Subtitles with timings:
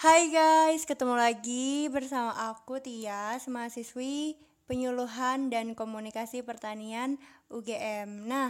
[0.00, 4.32] Hai guys, ketemu lagi bersama aku Tias, mahasiswi
[4.64, 7.20] penyuluhan dan komunikasi pertanian
[7.52, 8.24] UGM.
[8.24, 8.48] Nah,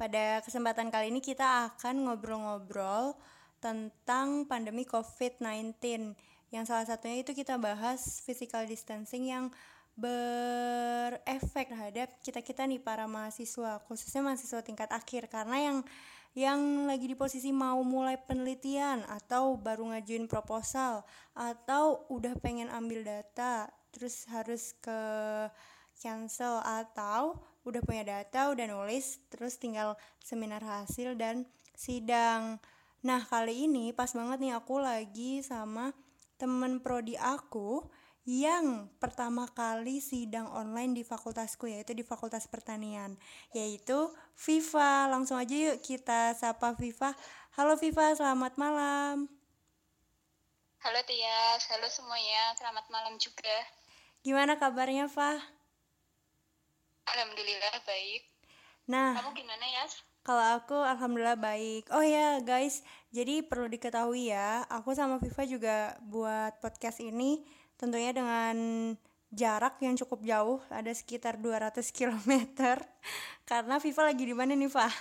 [0.00, 3.12] pada kesempatan kali ini kita akan ngobrol-ngobrol
[3.60, 6.16] tentang pandemi COVID-19
[6.48, 9.52] yang salah satunya itu kita bahas physical distancing yang
[10.00, 15.78] berefek terhadap kita-kita nih para mahasiswa, khususnya mahasiswa tingkat akhir karena yang
[16.36, 21.00] yang lagi di posisi mau mulai penelitian atau baru ngajuin proposal
[21.32, 25.00] atau udah pengen ambil data terus harus ke
[25.96, 32.60] cancel atau udah punya data udah nulis terus tinggal seminar hasil dan sidang.
[33.00, 35.96] Nah kali ini pas banget nih aku lagi sama
[36.36, 37.80] temen prodi aku
[38.26, 43.14] yang pertama kali sidang online di fakultasku yaitu di Fakultas Pertanian
[43.54, 45.06] yaitu Viva.
[45.06, 47.14] Langsung aja yuk kita sapa Viva.
[47.54, 49.30] Halo Viva, selamat malam.
[50.82, 53.56] Halo Tias, halo semuanya, selamat malam juga.
[54.26, 55.38] Gimana kabarnya, Fa?
[57.06, 58.22] Alhamdulillah baik.
[58.90, 59.82] Nah, kamu gimana ya?
[60.26, 61.90] Kalau aku alhamdulillah baik.
[61.94, 62.82] Oh ya, guys,
[63.14, 68.56] jadi perlu diketahui ya, aku sama Viva juga buat podcast ini tentunya dengan
[69.32, 72.30] jarak yang cukup jauh ada sekitar 200 km
[73.50, 74.92] karena Viva lagi di mana nih Pak?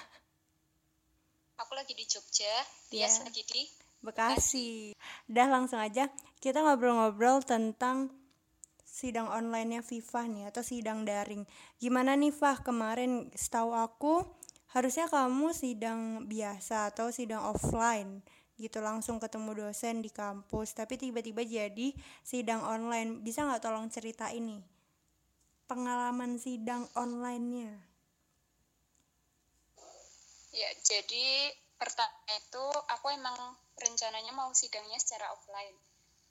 [1.56, 2.52] Aku lagi di Jogja,
[2.92, 3.24] dia yeah.
[3.24, 3.64] lagi di
[4.04, 4.94] Bekasi.
[5.26, 8.14] Dah langsung aja kita ngobrol-ngobrol tentang
[8.86, 11.44] sidang online-nya Viva nih atau sidang daring.
[11.82, 14.24] Gimana nih Fah kemarin setahu aku
[14.76, 18.20] harusnya kamu sidang biasa atau sidang offline
[18.56, 21.92] gitu langsung ketemu dosen di kampus tapi tiba-tiba jadi
[22.24, 23.20] sidang online.
[23.20, 24.76] Bisa nggak tolong cerita ini
[25.66, 27.74] pengalaman sidang onlinenya?
[30.56, 33.36] Ya jadi pertama itu aku emang
[33.76, 35.76] rencananya mau sidangnya secara offline.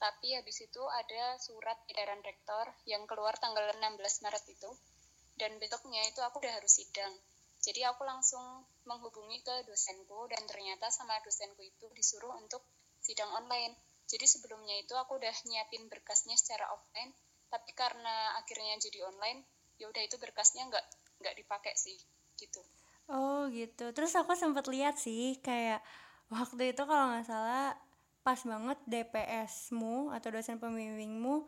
[0.01, 4.71] Tapi habis itu ada surat edaran rektor yang keluar tanggal 16 Maret itu.
[5.35, 7.13] Dan besoknya itu aku udah harus sidang
[7.65, 8.45] jadi aku langsung
[8.85, 12.61] menghubungi ke dosenku dan ternyata sama dosenku itu disuruh untuk
[13.01, 13.73] sidang online.
[14.05, 17.17] Jadi sebelumnya itu aku udah nyiapin berkasnya secara offline,
[17.49, 19.49] tapi karena akhirnya jadi online,
[19.81, 20.85] ya udah itu berkasnya nggak
[21.25, 21.97] nggak dipakai sih,
[22.37, 22.61] gitu.
[23.09, 23.97] Oh gitu.
[23.97, 25.81] Terus aku sempat lihat sih kayak
[26.29, 27.73] waktu itu kalau nggak salah
[28.21, 31.45] pas banget DPS-mu atau dosen pembimbingmu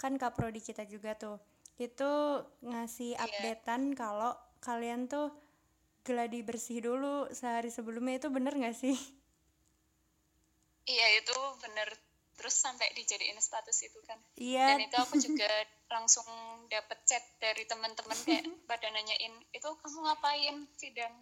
[0.00, 1.36] kan kaprodi kita juga tuh
[1.76, 3.24] itu ngasih yeah.
[3.28, 4.32] updatean kalau
[4.64, 5.43] kalian tuh
[6.04, 8.94] geladi bersih dulu sehari sebelumnya itu bener gak sih?
[10.84, 11.88] Iya itu bener.
[12.34, 14.20] Terus sampai dijadiin status itu kan.
[14.36, 14.76] Iya.
[14.76, 15.48] Dan itu aku juga
[15.88, 16.26] langsung
[16.68, 20.56] dapet chat dari teman-teman kayak pada nanyain itu kamu ngapain?
[20.76, 21.14] Sidang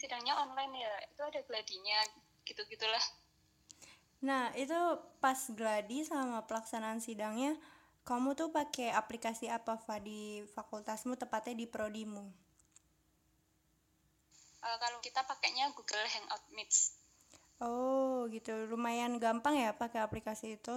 [0.00, 0.92] sidangnya online ya?
[1.12, 2.02] Itu ada gladinya
[2.46, 3.02] gitu gitulah
[4.24, 4.72] nah itu
[5.20, 7.52] pas gladi sama pelaksanaan sidangnya
[8.06, 9.98] kamu tuh pakai aplikasi apa Fa?
[9.98, 12.24] Di fakultasmu tepatnya di prodimu
[14.66, 16.90] uh, kalau kita pakainya Google Hangout Meets.
[17.62, 18.52] Oh, gitu.
[18.68, 20.74] Lumayan gampang ya pakai aplikasi itu?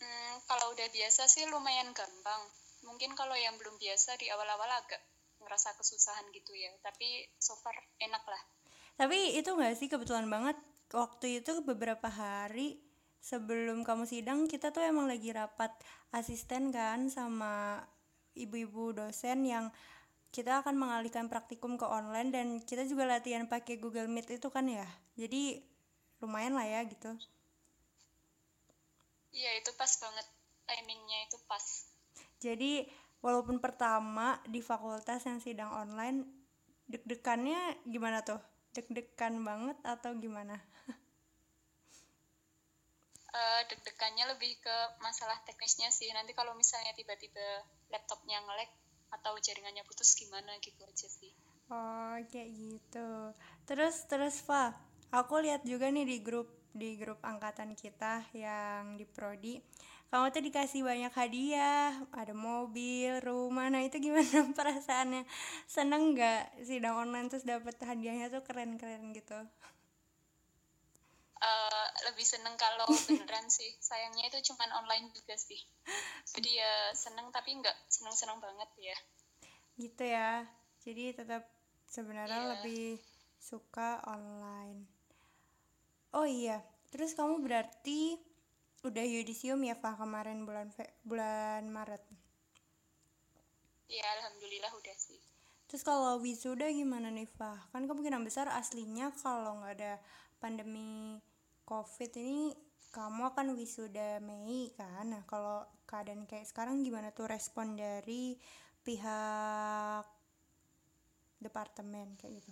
[0.00, 2.42] Hmm, kalau udah biasa sih lumayan gampang.
[2.88, 5.02] Mungkin kalau yang belum biasa di awal-awal agak
[5.44, 6.72] ngerasa kesusahan gitu ya.
[6.80, 8.42] Tapi so far enak lah.
[8.96, 10.56] Tapi itu nggak sih kebetulan banget
[10.90, 12.80] waktu itu beberapa hari
[13.20, 15.70] sebelum kamu sidang kita tuh emang lagi rapat
[16.16, 17.84] asisten kan sama
[18.32, 19.68] ibu-ibu dosen yang
[20.30, 24.62] kita akan mengalihkan praktikum ke online dan kita juga latihan pakai Google Meet itu kan
[24.70, 24.86] ya.
[25.18, 25.58] Jadi
[26.22, 27.10] lumayan lah ya gitu.
[29.34, 30.26] Iya itu pas banget.
[30.70, 31.64] Timingnya itu pas.
[32.38, 32.86] Jadi
[33.18, 36.22] walaupun pertama di fakultas yang sidang online
[36.86, 38.38] deg-degannya gimana tuh?
[38.70, 40.62] Deg-degan banget atau gimana?
[43.34, 46.06] Uh, deg-degannya lebih ke masalah teknisnya sih.
[46.14, 48.70] Nanti kalau misalnya tiba-tiba laptopnya ngelek
[49.10, 51.30] atau jaringannya putus gimana gitu aja sih.
[51.70, 53.10] Oh kayak gitu.
[53.66, 54.74] Terus terus Fa
[55.14, 59.58] aku lihat juga nih di grup di grup angkatan kita yang di prodi
[60.10, 63.70] kamu tuh dikasih banyak hadiah ada mobil rumah.
[63.70, 65.22] Nah itu gimana perasaannya?
[65.70, 69.38] Seneng nggak sidang online terus dapet hadiahnya tuh keren keren gitu?
[71.38, 73.68] Uh, lebih seneng kalau beneran sih.
[73.82, 75.60] Sayangnya itu cuman online juga sih.
[76.32, 78.96] Jadi ya seneng tapi nggak seneng seneng banget ya.
[79.76, 80.44] Gitu ya.
[80.80, 81.44] Jadi tetap
[81.90, 82.50] sebenarnya yeah.
[82.56, 83.00] lebih
[83.40, 84.86] suka online.
[86.10, 86.60] Oh iya
[86.90, 88.18] terus kamu berarti
[88.82, 92.02] udah yudisium ya Fah kemarin bulan Fe bulan Maret?
[93.90, 95.18] Iya alhamdulillah udah sih.
[95.70, 97.70] Terus kalau wisuda gimana nih Fah?
[97.70, 99.92] Kan kemungkinan besar aslinya kalau nggak ada
[100.42, 101.22] pandemi
[101.70, 102.50] covid ini
[102.90, 105.06] kamu akan wisuda Mei kan?
[105.06, 108.34] Nah kalau keadaan kayak sekarang gimana tuh respon dari
[108.82, 110.02] pihak
[111.38, 112.50] departemen kayak gitu?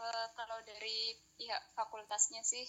[0.00, 2.64] Uh, kalau dari pihak fakultasnya sih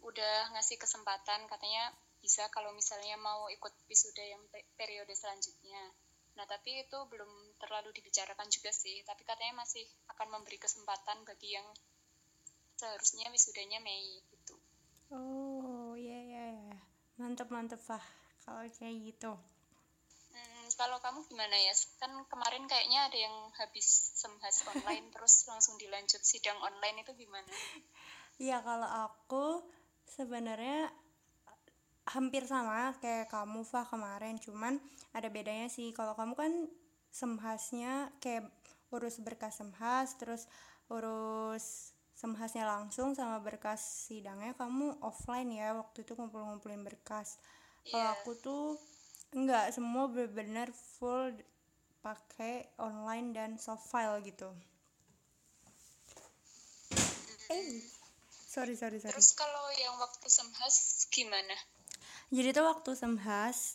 [0.00, 1.92] udah ngasih kesempatan katanya
[2.24, 4.40] bisa kalau misalnya mau ikut wisuda yang
[4.80, 5.92] periode selanjutnya.
[6.40, 9.84] Nah tapi itu belum terlalu dibicarakan juga sih tapi katanya masih
[10.16, 11.68] akan memberi kesempatan bagi yang
[12.76, 14.54] seharusnya wisudanya Mei gitu
[15.12, 16.78] oh iya iya ya
[17.20, 18.02] mantep mantep Fah
[18.42, 19.32] kalau kayak gitu
[20.76, 21.74] kalau kamu gimana ya?
[22.00, 23.86] Kan kemarin kayaknya ada yang habis
[24.16, 27.52] semhas online terus langsung dilanjut sidang online itu gimana?
[28.40, 29.62] Iya kalau aku
[30.08, 30.90] sebenarnya
[32.10, 34.82] hampir sama kayak kamu Fah kemarin cuman
[35.14, 36.52] ada bedanya sih kalau kamu kan
[37.14, 38.50] semhasnya kayak
[38.90, 40.50] urus berkas semhas terus
[40.90, 47.42] urus semhasnya langsung sama berkas sidangnya kamu offline ya waktu itu ngumpul-ngumpulin berkas.
[47.90, 48.14] Kalau yeah.
[48.14, 48.78] aku tuh
[49.34, 51.34] enggak semua benar-benar full
[51.98, 54.54] pakai online dan soft file gitu.
[57.50, 57.82] Eh
[58.46, 59.18] sorry sorry sorry.
[59.18, 61.58] Terus kalau yang waktu semhas gimana?
[62.30, 63.74] Jadi tuh waktu semhas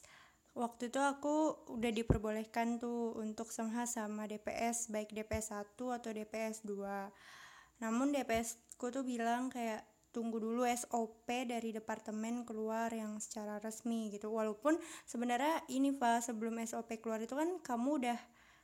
[0.55, 6.63] waktu itu aku udah diperbolehkan tuh untuk semhas sama DPS baik DPS 1 atau DPS
[6.63, 7.36] 2
[7.83, 9.85] namun DPS ku tuh bilang kayak
[10.17, 14.33] tunggu dulu SOP dari departemen keluar yang secara resmi gitu.
[14.33, 18.19] Walaupun sebenarnya ini Fa sebelum SOP keluar itu kan kamu udah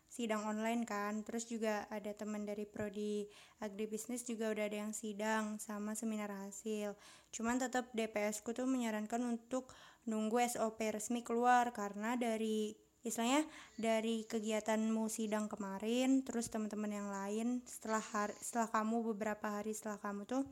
[0.09, 1.21] sidang online kan?
[1.21, 3.29] Terus juga ada teman dari prodi
[3.61, 6.97] agribisnis juga udah ada yang sidang sama seminar hasil.
[7.29, 9.69] Cuman tetap DPS ku tuh menyarankan untuk
[10.09, 13.43] nunggu SOP resmi keluar karena dari istilahnya
[13.75, 19.99] dari kegiatanmu sidang kemarin terus teman-teman yang lain setelah hari, setelah kamu beberapa hari setelah
[19.99, 20.43] kamu tuh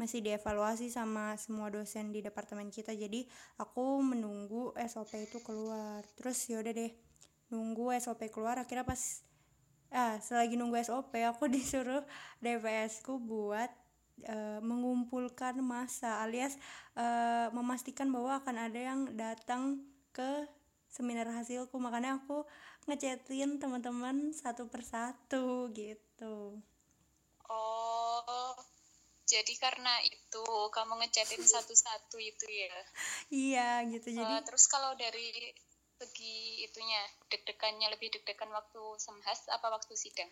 [0.00, 2.96] masih dievaluasi sama semua dosen di departemen kita.
[2.96, 3.28] Jadi
[3.60, 6.00] aku menunggu SOP itu keluar.
[6.16, 6.92] Terus yaudah deh
[7.52, 8.56] nunggu SOP keluar.
[8.56, 9.22] Akhirnya pas
[9.92, 12.00] ah selagi nunggu SOP aku disuruh
[12.40, 13.68] DPS ku buat
[14.24, 16.56] uh, mengumpulkan masa alias
[16.96, 19.84] uh, memastikan bahwa akan ada yang datang
[20.16, 20.48] ke
[20.92, 21.80] seminar hasilku.
[21.80, 22.44] Makanya aku
[22.84, 26.60] ngechatin teman-teman satu persatu gitu.
[27.48, 28.52] Oh
[29.32, 32.76] jadi karena itu kamu ngechatin satu-satu itu ya?
[33.48, 34.12] Iya gitu.
[34.12, 35.32] Jadi uh, terus kalau dari
[35.96, 37.00] segi itunya
[37.32, 40.28] deg-degannya lebih deg-degan waktu semhas apa waktu sidang?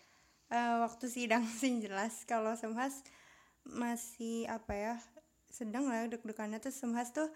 [0.53, 2.29] Uh, waktu sidang sih jelas.
[2.29, 3.01] Kalau semhas
[3.65, 4.95] masih apa ya
[5.49, 6.61] sedang lah deg-degannya.
[6.61, 7.33] Tuh semhas tuh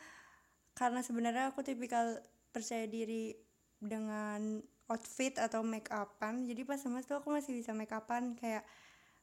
[0.77, 2.22] karena sebenarnya aku tipikal
[2.56, 3.36] percaya diri
[3.75, 8.63] dengan outfit atau make upan jadi pas semhas tuh aku masih bisa make upan kayak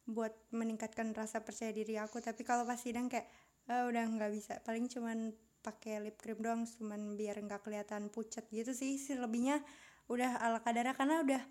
[0.07, 2.19] buat meningkatkan rasa percaya diri aku.
[2.19, 3.27] Tapi kalau pas sidang kayak
[3.71, 4.59] oh, udah nggak bisa.
[4.67, 5.31] Paling cuman
[5.63, 8.99] pakai lip cream doang cuman biar nggak kelihatan pucat gitu sih.
[8.99, 9.63] Selebihnya
[10.11, 11.43] udah ala kadarnya karena udah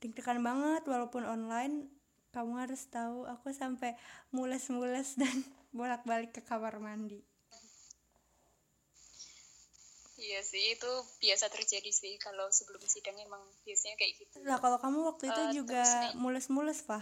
[0.00, 1.92] deg-degan banget walaupun online
[2.32, 3.98] kamu harus tahu aku sampai
[4.32, 5.44] mules-mules dan
[5.76, 7.20] bolak-balik ke kamar mandi
[10.20, 10.92] Iya sih itu
[11.24, 14.36] biasa terjadi sih kalau sebelum sidang emang biasanya kayak gitu.
[14.44, 15.82] Lah kalau kamu waktu itu uh, juga
[16.20, 17.00] mules-mules, Pak?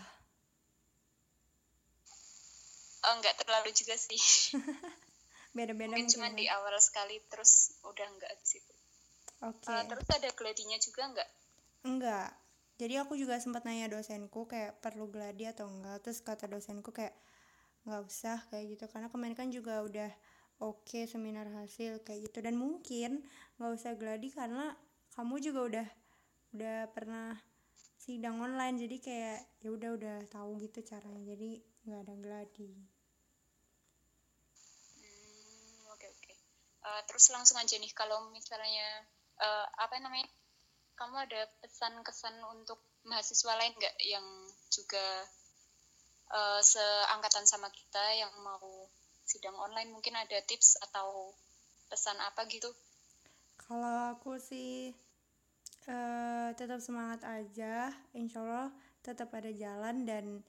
[2.98, 4.22] oh, nggak terlalu juga sih.
[5.56, 8.74] Beda-beda mungkin cuma di awal sekali terus udah nggak di situ.
[9.42, 9.66] Oke.
[9.66, 9.74] Okay.
[9.74, 11.30] uh, terus ada gladinya juga nggak?
[11.82, 12.30] Enggak
[12.78, 17.10] jadi aku juga sempat nanya dosenku kayak perlu gladi atau enggak terus kata dosenku kayak
[17.82, 18.86] nggak usah kayak gitu.
[18.86, 20.14] Karena kemarin kan juga udah
[20.58, 22.38] oke okay, seminar hasil kayak gitu.
[22.44, 23.22] Dan mungkin
[23.58, 24.74] nggak usah gladi karena
[25.14, 25.88] kamu juga udah
[26.54, 27.34] udah pernah
[27.98, 28.76] sidang online.
[28.78, 31.34] Jadi kayak ya udah udah tahu gitu caranya.
[31.34, 32.72] Jadi nggak ada gladi.
[34.98, 36.08] Hmm, oke
[36.84, 39.04] uh, terus langsung aja nih kalau misalnya
[39.38, 40.28] uh, apa namanya
[40.98, 44.26] kamu ada pesan kesan untuk mahasiswa lain nggak yang
[44.68, 45.06] juga
[46.34, 48.90] uh, seangkatan sama kita yang mau
[49.28, 51.36] sidang online mungkin ada tips atau
[51.92, 52.72] pesan apa gitu?
[53.60, 54.96] Kalau aku sih
[55.84, 57.92] uh, tetap semangat aja.
[58.16, 58.68] Insya Allah
[59.04, 60.40] tetap ada jalan dan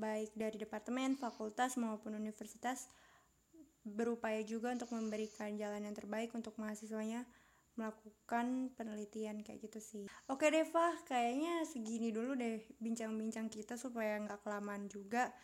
[0.00, 2.88] baik dari departemen, fakultas maupun universitas
[3.84, 7.28] berupaya juga untuk memberikan jalan yang terbaik untuk mahasiswanya
[7.74, 10.04] melakukan penelitian kayak gitu sih.
[10.30, 15.34] Oke Deva, kayaknya segini dulu deh bincang-bincang kita supaya nggak kelamaan juga.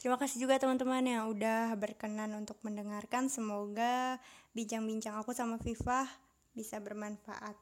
[0.00, 3.28] Terima kasih juga teman-teman yang udah berkenan untuk mendengarkan.
[3.28, 4.16] Semoga
[4.56, 6.08] bincang-bincang aku sama Viva
[6.56, 7.56] bisa bermanfaat.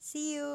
[0.00, 0.54] See you.